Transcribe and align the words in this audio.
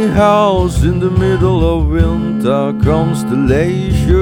tiny 0.00 0.12
house 0.12 0.82
in 0.82 0.98
the 0.98 1.10
middle 1.10 1.62
of 1.64 1.88
winter 1.88 2.72
constellation. 2.82 4.18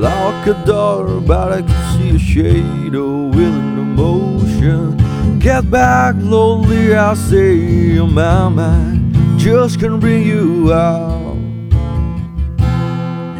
Lock 0.00 0.46
a 0.46 0.54
door, 0.66 1.20
but 1.20 1.52
I 1.52 1.62
can 1.62 1.98
see 1.98 2.10
a 2.16 2.18
shadow 2.18 3.28
of 3.28 3.34
will 3.34 3.60
motion. 4.02 4.96
Get 5.38 5.70
back, 5.70 6.16
lonely, 6.18 6.94
I 6.94 7.14
say, 7.14 7.98
my 8.00 8.48
mind 8.48 9.14
just 9.38 9.80
can't 9.80 10.00
bring 10.00 10.26
you 10.26 10.72
out. 10.72 11.36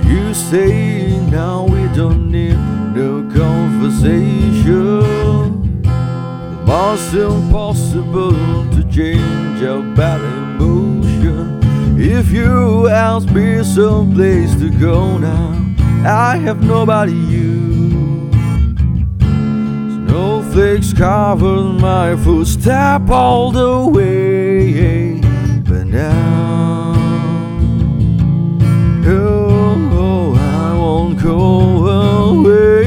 You 0.05 0.33
say 0.33 1.19
now 1.31 1.67
we 1.67 1.89
don't 1.95 2.31
need 2.31 2.59
no 2.97 3.23
conversation. 3.35 5.19
Most 6.65 7.15
impossible 7.15 8.33
to 8.73 8.83
change 8.91 9.63
our 9.63 9.83
emotion. 9.83 10.38
If 12.21 12.33
you 12.33 12.89
ask 12.89 13.31
me 13.31 13.63
someplace 13.63 14.53
to 14.57 14.71
go 14.71 15.19
now, 15.19 15.55
I 16.05 16.37
have 16.39 16.65
nobody 16.65 17.13
you. 17.13 18.29
Snowflakes 19.21 20.93
cover 20.93 21.63
my 21.63 22.17
footstep 22.17 23.09
all 23.09 23.53
the 23.53 23.87
way, 23.87 25.21
but 25.63 25.87
now, 25.87 26.93
oh, 29.07 30.35
I 30.37 30.75
won't 30.77 31.23
go 31.23 31.87
away. 32.33 32.85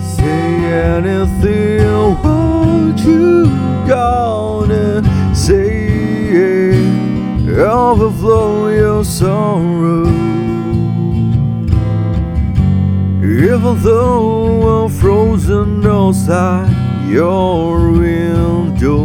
Say 0.00 0.64
anything, 0.96 2.16
what 2.20 2.98
you 2.98 3.46
gonna 3.86 5.05
say? 5.46 6.74
Overflow 7.56 8.68
your 8.68 9.04
sorrow. 9.04 10.08
Even 13.22 13.74
though 13.82 14.84
I'm 14.84 14.90
frozen 14.90 15.86
outside 15.86 16.70
your 17.08 17.92
window, 17.92 19.02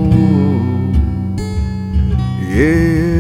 yeah. 2.50 3.11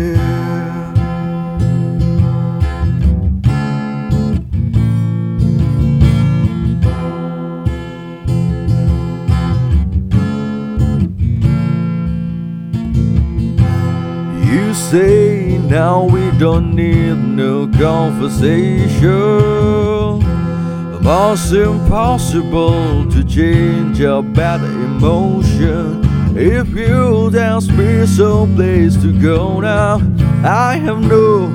Say 14.91 15.57
now 15.57 16.03
we 16.03 16.29
don't 16.37 16.75
need 16.75 17.15
no 17.15 17.65
conversation. 17.65 19.09
Most 21.01 21.53
impossible 21.53 23.09
to 23.09 23.23
change 23.23 24.01
a 24.01 24.21
bad 24.21 24.61
emotion. 24.61 26.01
If 26.35 26.75
you 26.75 27.31
ask 27.39 27.71
me 27.71 28.05
someplace 28.05 28.97
to 28.97 29.17
go 29.17 29.61
now, 29.61 30.01
I 30.43 30.75
have 30.75 30.99
no, 30.99 31.47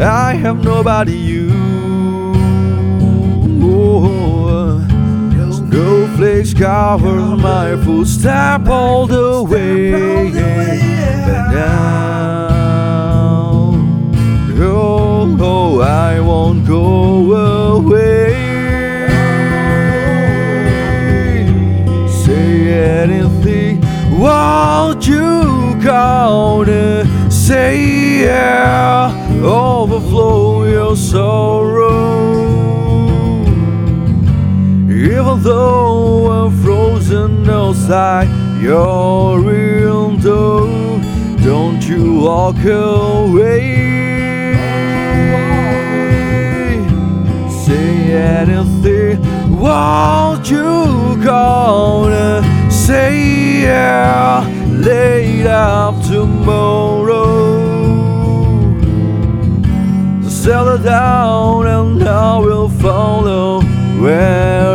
I 0.00 0.34
have 0.34 0.64
nobody 0.64 1.16
you. 1.16 1.50
Snowflakes 5.52 6.52
cover 6.52 7.36
my 7.36 7.76
footstep 7.84 8.66
all 8.66 9.06
the 9.06 9.44
way. 9.44 10.71
Won't 24.22 25.06
you 25.06 25.74
gonna 25.82 27.04
say 27.30 28.22
yeah? 28.22 29.10
Overflow 29.42 30.64
your 30.64 30.96
sorrow. 30.96 31.92
Even 34.88 35.42
though 35.42 36.30
I'm 36.30 36.62
frozen 36.62 37.48
outside 37.50 38.28
your 38.60 39.40
window, 39.40 40.66
don't 41.42 41.82
you 41.88 42.20
walk 42.20 42.64
away. 42.64 43.61
Settle 60.42 60.78
down 60.78 61.68
and 61.68 62.02
I 62.02 62.36
will 62.36 62.68
follow 62.68 63.60
wherever 64.00 64.71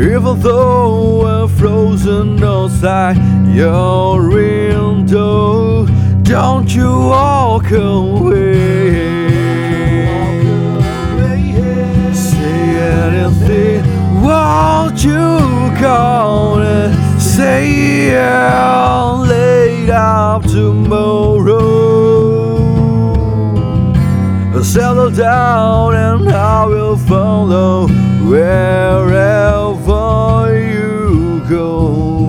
Even 0.00 0.40
though 0.40 1.26
I'm 1.26 1.48
frozen 1.58 2.42
outside 2.42 3.18
your 3.54 4.30
window, 4.30 5.84
don't 6.22 6.74
you 6.74 6.88
walk 6.88 7.70
away. 7.70 8.49
Settle 24.62 25.10
down 25.10 25.94
and 25.94 26.28
I 26.28 26.64
will 26.66 26.96
follow 26.96 27.88
wherever 28.28 29.64
you 30.54 31.42
go. 31.48 32.19